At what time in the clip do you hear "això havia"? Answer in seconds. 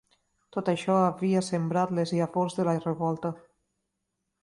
0.73-1.45